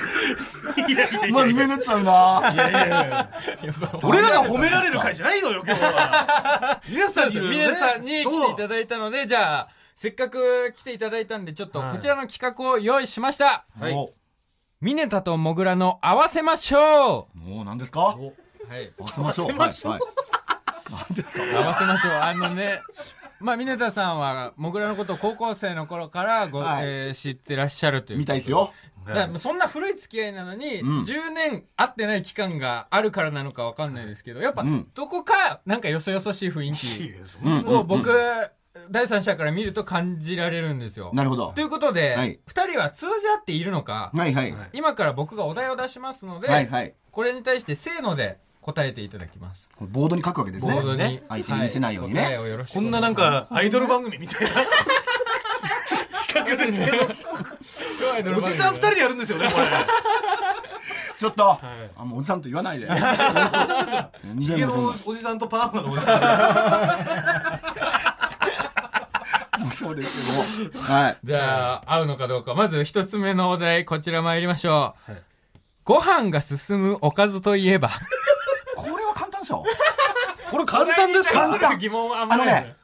[0.77, 2.53] いやいやい真面目になっちゃうな。
[2.55, 3.31] やいやいや
[4.03, 6.80] 俺らが褒められる回じゃないのよ、今日は。
[6.91, 7.49] 皆さんにね。
[7.49, 13.67] 皆さんに来ていただいたので、じゃあ、せっかく来ていただいたんで、ちょっとこちらの企画を用意しました。
[13.79, 13.95] はい。
[13.95, 14.13] お。
[14.81, 18.01] ミネタとモグラの合わせましょもう何ですか？
[18.01, 18.91] はい。
[18.99, 19.53] 合わせましょう。
[19.53, 19.93] 合わせましょう。
[19.93, 20.01] はい。
[20.01, 20.11] はい。
[21.09, 21.61] 何ですか？
[21.63, 22.13] 合わせましょう。
[22.13, 22.81] あのね、
[23.41, 26.85] まあ、ミネタさんは、モグラのことを高校生の頃からご、はい。
[26.85, 28.19] えー知ってらっしゃるという。
[28.19, 28.73] 見たいですよ。
[29.07, 38.11] だからそんな古い付き合いなのに、ん10年会ってない期間があるからなのかわかんないですけど、やっぱうん、どこか、なんかよそよそしい雰囲い気やそんなを僕、
[38.91, 41.11] 第三者から見ると感じられるんですよ。
[41.13, 41.61] なるほどと。
[41.61, 44.55] いうことで、はい二人は通じ合っているのか、はいはい。
[44.73, 46.95] 今から僕がお題を出しますので、はいはい。
[47.11, 49.69] これに対してせーので答えていただきます。
[49.75, 50.73] これボードに書くわけですね。
[50.73, 52.21] ボードに、ね相手に見せないようにね。
[52.21, 54.51] は答えをよろしくこんななんか、アイドル番組みたいな
[56.57, 56.91] 企画ですけ
[58.23, 59.67] ど、おじさん二人でやるんですよね、これ。
[61.19, 62.87] ちょっと、あ、もうおじさんと言わないで。
[62.87, 62.99] 全
[64.41, 66.17] ヒゲの然もうおじさんとパーマのおじさ
[69.59, 69.71] ん。
[69.71, 70.81] そうですけど。
[70.81, 71.17] はい。
[71.23, 72.55] じゃあ、合うのかどうか。
[72.55, 75.13] まず一つ目のお題、こちら参りましょう。
[75.13, 75.23] はい
[75.83, 77.89] ご飯が進むおかずといえば？
[78.77, 79.65] これは簡単でしょ。
[80.51, 81.47] これ簡単ですか？
[81.49, 82.77] これに対する疑問はあんまない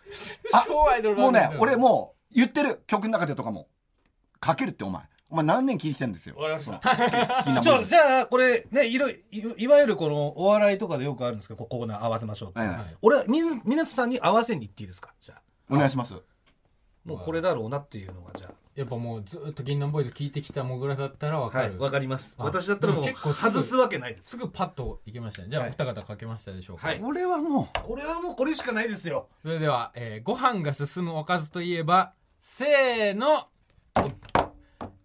[0.52, 3.66] あのねもうね、俺もう言ってる曲の中でとかも。
[4.38, 5.03] かけるってお前。
[5.29, 6.37] お前何年聴いてんですよ。
[6.37, 7.42] わかりました。
[7.42, 9.18] 金じゃあ、じゃあ、これ、ね、いろい、
[9.57, 12.61] いわゆるこのお笑いとかでよくあるんですけど、ここコーナー合わせましょうって。
[12.61, 15.12] はいはい俺は、みず、みなつさんに合わせに行っていいですか？
[15.20, 15.42] じゃあ。
[15.68, 16.14] お願いします。
[17.05, 21.51] もうこれだろうなっていうのが、じゃやっぱもうずっと銀杏ボーイズ聞いてきたモグラだったらわあ。
[21.51, 21.81] かる。
[21.81, 22.37] わかります。
[22.38, 24.31] あ私だったらもう、結構外すわけないです。
[24.31, 25.49] すぐパッといけましたね。
[25.51, 26.87] じゃあ、はいお二方書けましたでしょうか。
[26.88, 29.29] はいこれはもこれはもうこれしかないですよ。
[29.42, 32.12] それでは、えーご飯が進むおかずといえば、
[32.49, 33.49] せーの、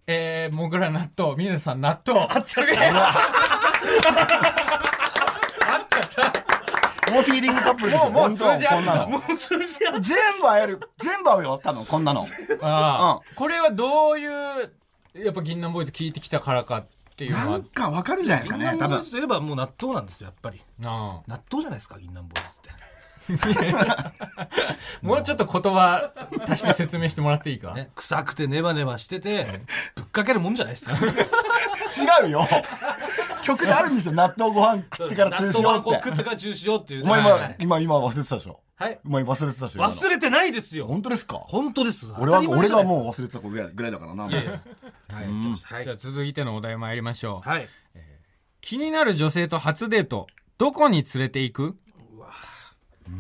[0.08, 2.28] えー、モグラ納豆、ミネさん納豆。
[2.46, 2.76] すげえ
[7.10, 8.12] う、もうフィーリングカップルですよ。
[8.12, 9.10] もうもう通じ合う。
[9.10, 10.02] もう通じ合う。
[10.02, 10.80] 全部会える。
[11.00, 12.26] 全部会うよ、多分、こんなの。
[12.62, 14.74] ああ、これはどういう、
[15.16, 16.86] やっぱ銀杏ボーイズ聞いてきたからかっ
[17.18, 19.04] ていうのはなん、かわかるんじゃないですかね、多分銀杏ボーイ。
[19.06, 20.62] ズといえばもう納豆なんですよ、やっぱり。
[20.80, 22.70] な納豆じゃないですか、銀杏ボーイズって。
[23.40, 24.12] あ
[25.02, 26.12] もうちょっと言葉
[26.48, 29.62] 足して説明してもらっていいか、ね、臭くてネバネバしてて、
[29.96, 30.96] ぶっかけるもんじゃないですか。
[32.24, 32.48] 違うよ。
[33.44, 34.14] 曲であるんですよ。
[34.14, 36.04] 納豆ご飯食ってから中止よ納豆はこうって。
[36.04, 37.08] 食ってから中止よっていうね。
[37.08, 38.60] お前はい今、今、今忘れてたでしょ？
[38.76, 39.00] はい。
[39.06, 39.82] お前忘れてたでしょ？
[39.84, 40.88] 忘れてないですよ。
[40.88, 41.38] 本当ですか？
[41.48, 42.08] 本当です。
[42.18, 44.24] 俺は、俺がもう忘れてたぐらいぐらいだからな。
[44.24, 47.50] もうはいはいじゃあ続いてのお題参りましょう。
[47.50, 47.68] はい。
[48.62, 50.28] 気になる女性と初デート、
[50.60, 51.78] どこに連れて行く？
[53.12, 53.18] うー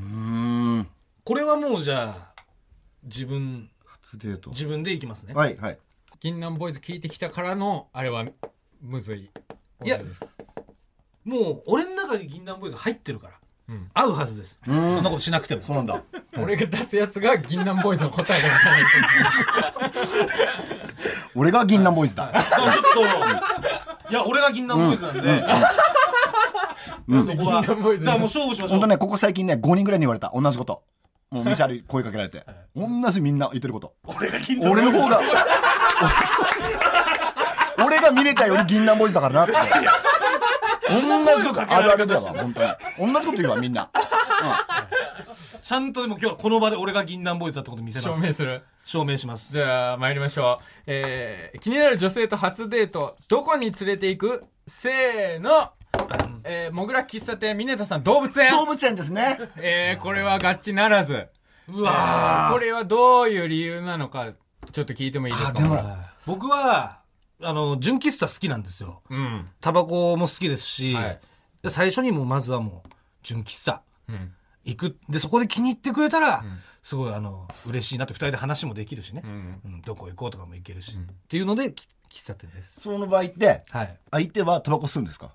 [0.79, 0.87] ん。
[1.23, 2.33] これはもうじゃあ、
[3.03, 4.51] 自分、初デート。
[4.51, 5.33] 自分で行きますね。
[5.33, 5.79] はい、はい。
[6.19, 8.25] 銀杏ボーイズ聞いてきたからの、あれは、
[8.81, 9.29] むずい。
[9.83, 9.99] いや
[11.23, 13.33] もう、俺の中に銀杏ボーイズ入ってるから。
[13.69, 14.59] うん合うはずです。
[14.65, 15.61] そんなことしなくても。
[15.61, 16.03] そうなんだ。
[16.37, 18.81] 俺が出すやつが銀杏ボーイズの答えだみたい
[21.35, 22.31] 俺が銀杏ボーイズだ。
[22.53, 22.83] そうちょっ
[24.07, 25.21] と、いや、俺が銀杏ボーイズなんで、
[27.09, 28.67] そこは、 だもう勝負しましょう。
[28.69, 30.31] 本当ね、ここ最近ね、5人ぐらいに言われた。
[30.35, 30.83] 同じこと。
[31.31, 32.43] もう、道歩い声かけられて。
[32.75, 33.93] 同じみんな言ってること。
[34.05, 34.81] 俺が銀杏ボーイズ。
[34.81, 35.21] 俺の方が、
[37.85, 39.53] 俺が見れたより銀杏ボーイズだからなって。
[40.89, 40.99] 同
[41.39, 42.69] じこと、あるあるだわ、本当に。
[43.13, 43.89] 同じこと言うわ、みんな。
[45.61, 48.09] ちゃんとでも今日はこの場で俺が銀杏ボーイズだってこと見せな。
[48.09, 48.21] ます。
[48.21, 48.63] 証明する。
[48.83, 49.53] 証明します。
[49.53, 50.63] じゃあ、参りましょう。
[50.87, 54.43] えー、気になる女性と初デート、どこに連れて行く？
[54.67, 55.71] せーの。
[56.43, 58.51] えー、もぐら喫茶店、峰田さん動物園。
[58.51, 59.37] 動物園ですね。
[59.57, 61.27] えー、これは合致ならず。
[61.67, 64.33] うわこれはどういう理由なのか、
[64.71, 65.59] ちょっと聞いてもいいですか？
[65.59, 66.99] あでもー僕は、
[67.41, 69.01] あの、純喫茶好きなんですよ。
[69.09, 69.47] うん。
[69.61, 71.19] タバコも好きですし、はい
[71.61, 72.89] で最初にもうまずはもう、
[73.21, 74.33] 純喫茶うん。
[74.63, 74.97] 行く。
[75.09, 79.21] で、そこで気に入ってくれたら、んすごいあの、嬉しいなって二人で話もできるしね。
[79.23, 79.61] うん。
[79.65, 80.93] うん、どこ行こうとかも行けるし。
[80.93, 82.81] っていうので、き喫茶店です。
[82.81, 83.97] その場合って、はい。
[84.09, 85.29] 相手はタバコ吸うんですか？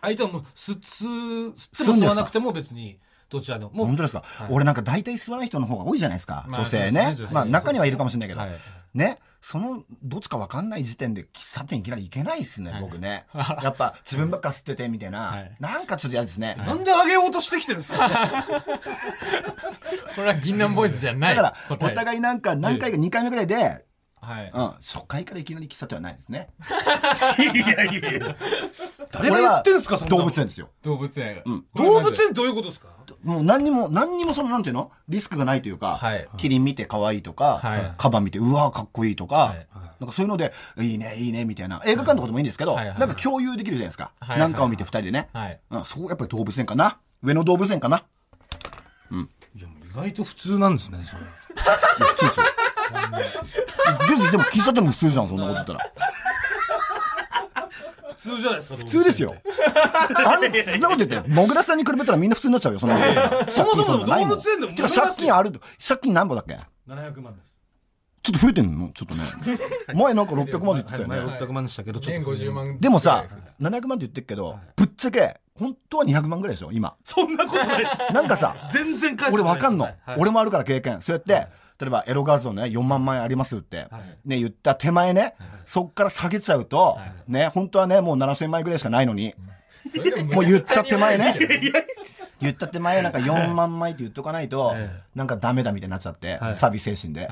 [0.00, 3.70] 相手はもう、吸、吸、吸っても吸わなくても別に、どちらでも。
[3.72, 6.46] もう本当ですか、俺なんか大体吸わない人の方が多いじゃないですか。
[6.48, 8.40] まあ女性ねまあ中にはいるかもしれないけど。
[8.40, 8.50] はい
[8.94, 9.18] ね？
[9.42, 13.26] その、どっちかわかんない時点で喫茶店いきなり行けないっすね、はい僕ね。
[13.62, 15.20] やっぱ自分ばっか吸っててみたいな。
[15.26, 16.54] はいなんかちょっと嫌ですね。
[16.58, 18.08] なんであげようとしてきてるんですか？
[20.16, 21.36] これは銀杏ボーイズじゃない。
[21.36, 23.84] だから、お互いなんか何回か2回目ぐらいで、
[24.28, 26.48] はいうん、初回からいきなり喫茶店はないですね。
[27.38, 28.36] いやいやいや
[29.10, 30.68] 誰が言ってんすかそ動物園ですよ。
[30.82, 31.42] 動物園。
[31.46, 32.88] うん動物園どういうことですか？
[33.24, 34.92] もう何にも、何にもその、なんていうの？
[35.08, 39.66] リスクがないというか、はいキリン見て可愛いとか、はいカバン見て、うわーかっこいいとか、はい
[39.98, 41.82] なんかそういうので、いいね、いいね、みたいな。
[41.84, 44.12] 映画館とかでもいいんですけど、はいはいなんか共有できるじゃないですか。
[44.20, 45.28] はいなんかを見て二人でね。
[45.32, 45.60] はい。
[45.70, 46.98] うん、そう、やっぱり動物園かな？
[47.22, 48.02] 上野動物園かな？
[49.54, 51.32] いやもう意外と普通なんですねそれいや
[52.06, 52.46] 普通ですよ。
[54.08, 55.92] 別にでも喫茶店も普通じゃん、そんなこと言ったら。
[58.16, 59.34] 普通じゃないですか普普通ですよ。
[60.16, 63.52] あんそんなこと言って、もぐらさんに比べたらみんな普通になっちゃうよ、そんなこと。
[63.52, 67.48] そもそも動物園でもてか借金あると、借金何ぼだっけ？700万です
[68.22, 68.88] ちょっと増えてんの？
[68.88, 69.22] ちょっとね。
[69.94, 71.26] 前なんか600万で言ってたよ前ね。
[71.38, 72.78] 600万でしたけどちょっ年と50万。
[72.78, 73.24] でもさ、
[73.60, 76.96] 700万って言ってるけど、ぶっちゃけ、本当は200万ぐらいでしょ、今。
[77.04, 79.96] そんなことないですなんかさ、全然返してないです俺わかんのはい。
[80.18, 81.00] 俺もあるから経験。
[81.00, 81.46] そうやって、
[81.80, 84.28] 例えばエロ画像ね、4万枚ありますって、はい。
[84.28, 89.34] ね、言った手前ね、そっから下げちゃうとは、ね、本当はね、もう7000枚ぐらいしかないのに、
[90.34, 91.32] もう言った手前ね。
[92.40, 96.56] 言った手前なんか4万枚って言っとかないとええ、なんかダメだみたいになっちゃっては、い。
[96.56, 97.28] サービス精神で。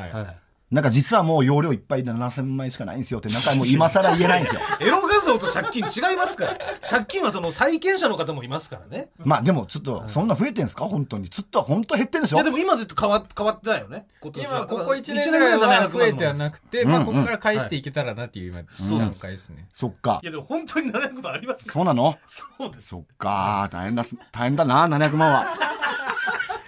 [0.69, 4.61] なんか実はもう容量いっぱいで7000枚しかないんですよって、なんかもう今更言えないんですよ。
[4.85, 10.87] エロ画像と借金違いますから借金はその債権者の方もいますからねまあでもちょっと、そんな増えてんすか？
[10.87, 11.29] 本当に。
[11.29, 12.39] ちょっと本当減ってんでしょ？
[12.39, 19.69] いやでも今ずっと変わ変わってないよね今年は今、ここ1一年ぐらいは700増えてはなくて、まあ、うんここから返していけたらなっていう今、段階ですね。
[19.73, 20.27] そっかい。
[20.27, 22.19] やでも本当に700万ありますかそうなの？
[22.27, 23.69] そうですそっか。
[23.73, 25.47] 大変だす、大変だな、700万は。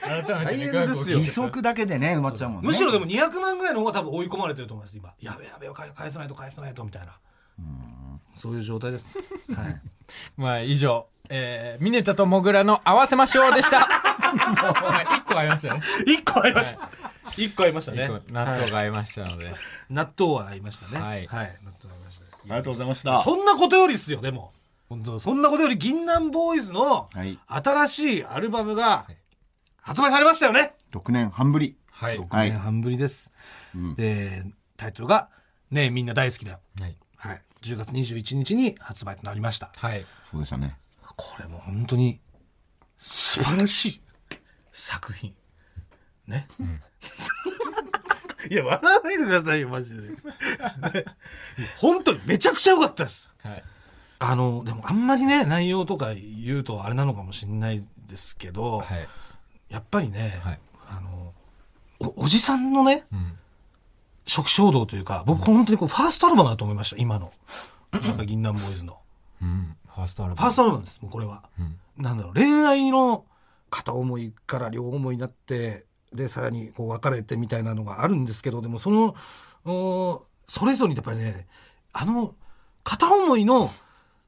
[0.09, 1.19] 改めて大変ですよ。
[1.19, 2.69] 利息だけでね、埋まっちゃうもんね。
[2.69, 5.15] むしろでも200万ぐらいの方が多分追い込まれてると思います今。
[5.21, 7.19] やべやべ返返さないと返さないとみたいな。
[8.35, 9.07] そういう状態です。
[9.55, 9.81] はい。
[10.37, 13.81] まあ、以上、えー、ミネタとモグラの合わせましょうでした。
[13.81, 15.81] はい一個ありましたね。
[16.07, 16.91] 1個合いました。
[17.31, 18.09] 1個合いましたね。
[18.31, 19.55] 納豆が合いましたので。
[19.91, 21.01] 納豆は合いましたね。
[21.01, 21.27] はい。
[21.27, 22.25] 納豆合いました。
[22.25, 23.23] ありがとうございました。
[23.23, 24.53] そんなことよりっすよでも。
[24.89, 27.39] 本当そんなことより銀杏ボーイズのはい。
[27.47, 29.07] 新しいアルバムが
[29.89, 31.75] 発売されましたよね6年半ぶり。
[31.91, 32.19] はい。
[32.19, 33.33] 6はい年半ぶりです、
[33.75, 34.45] うんで
[34.77, 35.29] タイトルが
[35.73, 40.05] 「ねえみんな大好きだよはい。」はい10月21日に発売となりましたはい。
[40.31, 40.79] そうでしたね。
[41.17, 42.21] これも本当に
[42.99, 44.03] 素晴らしい
[44.73, 45.35] 作品
[46.27, 46.47] ね、
[48.51, 50.17] いや笑わないでくださいよマジで、ね
[51.79, 53.65] 本当にめちゃくちゃ良かったですはい。
[54.21, 59.09] あのでもあんまりね内容とか言うとあれなのかもしれないですけど、はい。
[59.69, 60.59] やっぱりね、はい。
[60.89, 61.33] あの
[62.01, 63.33] おおじさんのねうん。
[64.27, 67.33] 初期衝動というか僕本当にこうファーストアルバムだと思いました今の
[67.93, 68.99] やっぱ銀杏ボーイズの
[69.43, 69.77] うん。
[69.95, 70.43] ファーストアルバム。
[70.43, 71.77] ファーストアルバムですもうこれは、うん。
[71.97, 73.25] なんだろう恋愛の
[73.71, 79.15] 片思いから両思いになってでさらにこう別れてみたいなのがあるんですけどでもその
[79.67, 81.47] おそれぞれにやっぱりね
[81.93, 82.35] あの
[82.85, 83.69] 片思いの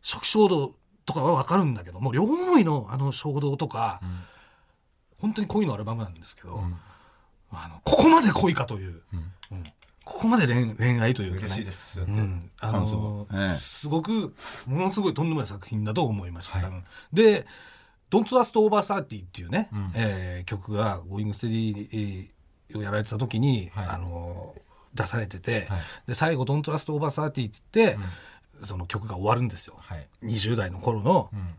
[0.03, 0.75] 初期衝動
[1.07, 4.01] とかは分かるんだけども両思いのあの衝動とか、
[5.21, 6.79] 本当に恋のアルバムなんですけど、ん。
[7.53, 9.33] あのここまで恋かという、うん。
[9.53, 9.65] うん。
[10.05, 13.29] ここまで恋恋愛というか、ね、嬉しいですうん、あ感の想。
[13.33, 13.59] ええ。
[13.59, 14.35] すごく
[14.67, 16.73] ものすごいとんでもない作品だと思いました、はい。
[17.13, 17.47] で
[18.11, 19.93] 「Don't Trust Over 30」っていうね、うん。
[19.95, 22.31] えー曲が「Going Steady」
[22.77, 23.87] をやられてた時に、はい。
[23.87, 24.55] あの
[24.95, 25.81] 出されてて、はい。
[26.09, 27.99] で最後「Don't Trust Over 30」って言って、
[28.65, 29.77] その曲が終わるんですよ。
[29.79, 30.09] はい。
[30.23, 31.31] 20代の頃の。
[31.33, 31.55] うん。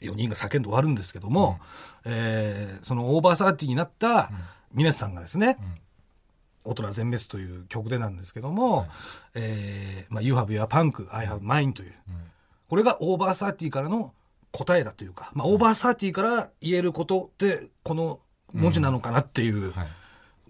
[0.00, 1.60] 4人が叫んで終わるんですけども、
[2.04, 4.30] えーその「over thirty になった
[4.72, 5.58] 峯田さんがですね、
[6.64, 8.86] 大人全滅という曲でなんですけども、
[9.34, 11.94] えーまあ、You have your punk, I have mine という、
[12.68, 14.14] これが over thirty からの
[14.52, 18.18] 答えだというか、まあ、 over thirty から言えることってこの
[18.52, 19.88] 文字なのかなっていうはい。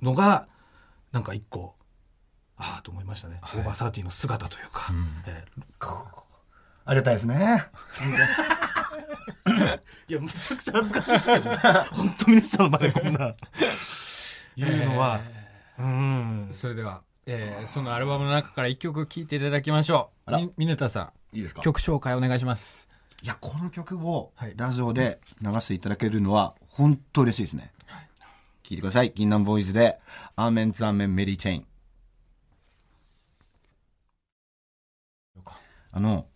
[0.02, 0.48] のが、
[1.12, 1.74] なんか一個、
[2.56, 3.60] ああと思いましたね、はい。
[3.60, 5.06] オーバーサーティの姿というか、うん。
[5.26, 5.44] え
[6.86, 7.66] ありがたいですね。
[9.54, 11.50] ーいや、むちゃくちゃ恥ずかしいですけど、
[11.92, 13.34] 本当皆さんの前でこんな、
[14.56, 15.20] 言うのは、
[15.78, 16.48] うん。
[16.52, 20.30] それでは、えー、そのアルバムの中から一曲聴いていただきましょう。
[20.30, 21.62] あらみ、ミネタさん、いいですか？
[21.62, 22.88] 曲紹介お願いします。
[23.22, 27.72] いや、この曲をはいラジオで流していただけるのは本当嬉しいですね。
[28.62, 29.12] 聞いてください。
[29.14, 29.98] 銀杏ボーイズで、
[30.36, 31.66] アーメンズアーメンメリーチェイン。
[35.92, 36.28] あの、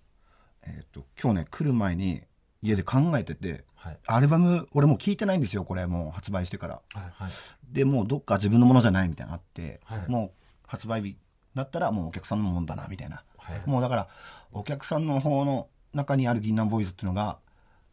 [0.64, 2.22] えっ、と、今日ね、来る前に
[2.64, 3.98] 家で考えてて、はい。
[4.06, 6.80] アルバム、俺もう聞いてないんですよ、これ、もう発売してから。
[6.94, 7.74] はい。
[7.74, 11.16] で、もうどっか自分のものじゃないみたいなのあって、はいもう発売日
[11.54, 13.22] だったらもうお客さんのもんだな、みたいな。
[13.36, 13.62] はい。
[13.66, 14.08] もうだから、
[14.52, 17.38] お客さんの方の中にある銀杏ボーイズっていうのが、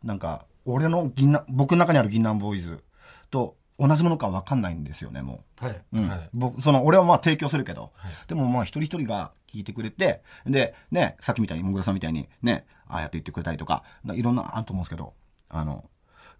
[0.04, 2.82] なんか、俺の銀杏、僕の中にある銀杏ボーイズ
[3.30, 5.72] と同じものか分かんないんですよね、もはい。
[5.72, 5.84] う。
[5.94, 7.92] うんはい僕、その、俺はまあ提供するけど、
[8.28, 15.14] でもまあ一人一人が聞いてくれて、で、ね、さっきみたいに、もぐらさんみたいに、ね、ああやって言ってくれたりとか、いろんなあると思うんですけど、
[15.50, 15.90] あの、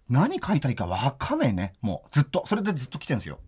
[0.08, 2.44] 何書いたらいいか分かんないね、もう、ずっと。
[2.46, 3.38] それでずっと来てるんですよ。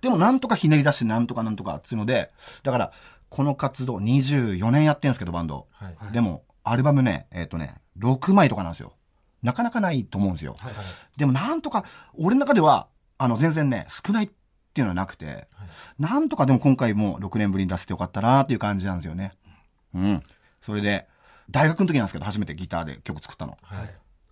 [0.00, 2.30] でもなんとかひねり出してなんとかなんとかっていうので、
[2.62, 2.92] だから、
[3.28, 5.66] この活動24年やってるんですけど、バンド。
[5.72, 8.92] はいでも、アルバムね、えっ、とね、6枚とかなんですよ。
[9.42, 10.56] なかなかないと思うんですよ。
[10.58, 10.72] はい。
[11.16, 11.84] でもなんとか、
[12.18, 14.28] 俺の中では、あの、全然ね、少ないっ
[14.74, 15.48] ていうのはなくて、
[15.98, 19.32] なんとかでも今回も6年ぶりに出せてよかったなっていう感じなんですよね。
[19.94, 20.22] うん。
[20.60, 21.08] それで、
[21.50, 23.58] 大学の時なんですけど、初めてギターで曲作ったの。
[23.62, 23.90] はい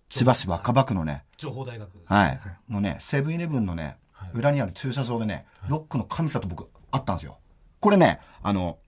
[0.09, 1.87] 千葉市若葉区のね、情報大学。
[2.05, 2.39] はい。
[2.67, 7.37] のね、セブンイレブンのね、はい裏にある駐車場でね、ロックの神様と僕、会ったんですよ。
[7.79, 8.79] これね、あの、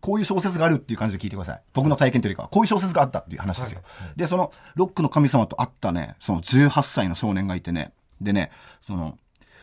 [0.00, 1.62] こういう小説があるっていう感じで聞いてください。
[1.72, 3.82] 僕の体験というかは、こういう小説があったっていう話ですよ。
[4.16, 9.18] で、その、ロックの神様と会ったね、その18歳の少年がいてね、でね、その、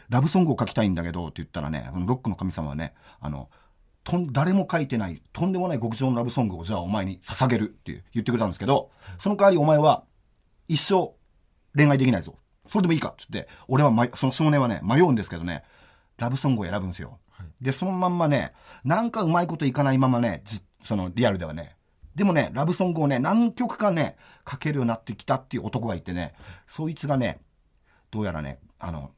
[0.09, 3.49] ラブソングを書きたいんだけどって言ったらね、ロックの神様はね、あの、
[4.03, 10.03] とん誰も書いてない、とんでもない極上のラブソングをじゃあお前に捧げるって言ってくれたんですけど、その代わりお前は
[10.67, 11.13] 一生
[11.75, 12.37] 恋愛できないぞ。
[12.67, 13.09] それでもいいか？
[13.09, 15.63] って言って、俺は、ま、その少年はね、迷うんですけどね、
[16.17, 17.19] ラブソングを選ぶんですよ。
[17.61, 21.75] で、そのまんまね、なんかうまいこといかないままね、じそのリアルではね、
[22.15, 24.17] でもね、ラブソングをね、何曲かね、
[24.49, 26.33] 書けるようになってきたっていう男がいてね、
[26.67, 27.39] そいつがね、
[28.11, 29.11] どうやらね、あの、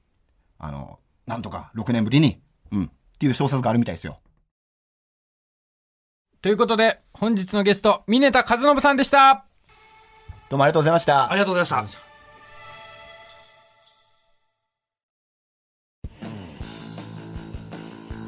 [0.60, 2.42] あの、なんとか6年ぶりに、
[2.72, 4.21] うん、っていう小説があるみたいですよ。
[6.42, 9.46] ということで、本日のゲスト、峰田和信さんでした
[10.50, 11.36] どうもありがとうございましたあ。
[11.36, 12.00] りがとうございました。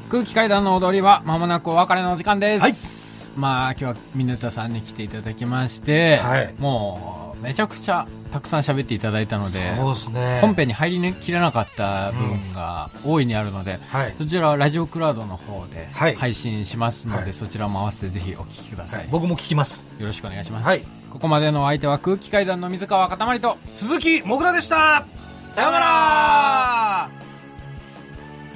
[0.08, 3.32] 空気階段の踊りは間もなくお別れのお時間です。
[3.34, 10.38] まあ今日は峰田さんに来ていただきまして、はいもうめちゃくちゃたくさん喋っていただいたので、ね。
[10.40, 14.14] 本編に入りきらなかった部分が大いにあるので、はい。
[14.16, 19.08] そちらはラジオクラウドの方ではい配信しますので、はいそちらも合わせてぜひお聞きください。
[19.10, 19.84] 僕も聞きます。
[19.98, 20.66] よろしくお願いします。
[20.66, 20.80] はい
[21.10, 25.06] ここまでのお相手は空気階段の水川かたまりと、鈴木もぐらでした
[25.50, 27.10] さようなら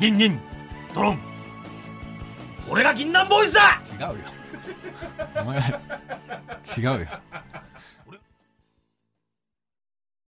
[0.01, 0.41] ニンニン
[0.93, 1.21] ドロン
[2.69, 4.17] 俺が銀杏ボーイズだ違うよ。
[5.41, 5.81] お前は、
[6.77, 7.07] 違うよ。